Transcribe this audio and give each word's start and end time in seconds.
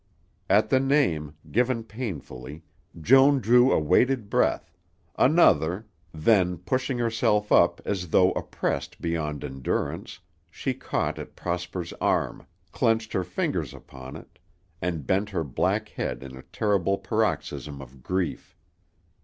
At 0.49 0.69
the 0.71 0.79
name, 0.79 1.35
given 1.51 1.83
painfully, 1.83 2.63
Joan 2.99 3.39
drew 3.39 3.71
a 3.71 3.79
weighted 3.79 4.31
breath, 4.31 4.75
another, 5.15 5.85
then, 6.11 6.57
pushing 6.57 6.97
herself 6.97 7.51
up 7.51 7.79
as 7.85 8.09
though 8.09 8.31
oppressed 8.31 8.99
beyond 8.99 9.43
endurance, 9.43 10.19
she 10.49 10.73
caught 10.73 11.19
at 11.19 11.35
Prosper's 11.35 11.93
arm, 12.01 12.47
clenched 12.71 13.13
her 13.13 13.23
fingers 13.23 13.75
upon 13.75 14.15
it, 14.15 14.39
and 14.81 15.05
bent 15.05 15.29
her 15.29 15.43
black 15.43 15.89
head 15.89 16.23
in 16.23 16.35
a 16.35 16.41
terrible 16.51 16.97
paroxysm 16.97 17.79
of 17.79 18.01
grief. 18.01 18.57